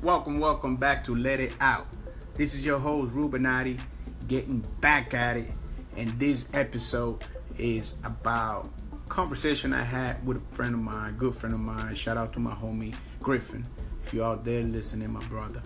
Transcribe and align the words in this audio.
Welcome, 0.00 0.38
welcome 0.38 0.76
back 0.76 1.02
to 1.04 1.16
Let 1.16 1.40
It 1.40 1.52
Out. 1.58 1.88
This 2.34 2.54
is 2.54 2.64
your 2.64 2.78
host, 2.78 3.12
Rubenati, 3.12 3.80
getting 4.28 4.60
back 4.80 5.12
at 5.12 5.36
it. 5.36 5.50
And 5.96 6.16
this 6.20 6.48
episode 6.54 7.24
is 7.58 7.96
about 8.04 8.68
conversation 9.08 9.72
I 9.72 9.82
had 9.82 10.24
with 10.24 10.36
a 10.36 10.54
friend 10.54 10.72
of 10.74 10.80
mine, 10.80 11.16
good 11.16 11.34
friend 11.34 11.52
of 11.52 11.58
mine. 11.58 11.96
Shout 11.96 12.16
out 12.16 12.32
to 12.34 12.38
my 12.38 12.52
homie 12.52 12.94
Griffin. 13.18 13.66
If 14.04 14.14
you're 14.14 14.24
out 14.24 14.44
there 14.44 14.62
listening, 14.62 15.12
my 15.12 15.24
brother. 15.24 15.60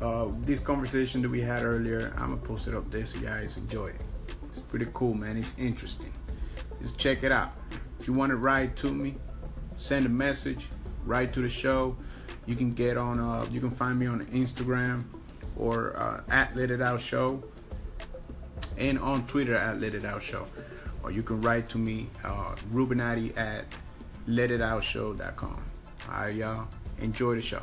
Uh, 0.00 0.28
this 0.42 0.60
conversation 0.60 1.20
that 1.22 1.30
we 1.32 1.40
had 1.40 1.64
earlier, 1.64 2.12
I'm 2.16 2.28
gonna 2.28 2.36
post 2.36 2.68
it 2.68 2.74
up 2.74 2.88
there 2.92 3.04
so 3.04 3.18
you 3.18 3.26
guys 3.26 3.56
enjoy 3.56 3.86
it. 3.86 4.04
It's 4.44 4.60
pretty 4.60 4.86
cool, 4.94 5.14
man. 5.14 5.36
It's 5.36 5.58
interesting. 5.58 6.12
Just 6.80 6.98
check 6.98 7.24
it 7.24 7.32
out. 7.32 7.50
If 7.98 8.06
you 8.06 8.12
want 8.12 8.30
to 8.30 8.36
write 8.36 8.76
to 8.76 8.94
me, 8.94 9.16
send 9.74 10.06
a 10.06 10.08
message, 10.08 10.68
write 11.04 11.32
to 11.32 11.40
the 11.40 11.48
show. 11.48 11.96
You 12.46 12.54
can 12.54 12.70
get 12.70 12.96
on. 12.96 13.20
Uh, 13.20 13.46
you 13.50 13.60
can 13.60 13.70
find 13.70 13.98
me 13.98 14.06
on 14.06 14.24
Instagram 14.26 15.02
or 15.56 15.96
uh, 15.96 16.20
at 16.30 16.54
Let 16.56 16.70
It 16.70 16.82
Out 16.82 17.00
Show, 17.00 17.42
and 18.76 18.98
on 18.98 19.26
Twitter 19.26 19.54
at 19.54 19.80
Let 19.80 19.94
It 19.94 20.04
Out 20.04 20.22
Show. 20.22 20.46
Or 21.02 21.10
you 21.10 21.22
can 21.22 21.40
write 21.42 21.68
to 21.70 21.78
me, 21.78 22.08
uh, 22.24 22.54
Rubenati 22.72 23.36
at 23.36 23.66
LetItOutShow.com. 24.28 25.64
All 26.08 26.14
right, 26.14 26.34
y'all. 26.34 26.66
Enjoy 26.98 27.34
the 27.34 27.42
show. 27.42 27.62